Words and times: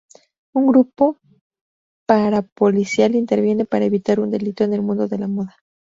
Un 0.55 0.65
grupo 0.65 1.19
parapolicial 2.07 3.13
interviene 3.13 3.65
para 3.65 3.85
evitar 3.85 4.19
un 4.19 4.31
delito 4.31 4.63
en 4.63 4.73
el 4.73 4.81
mundo 4.81 5.07
de 5.07 5.19
la 5.19 5.27
moda. 5.27 5.55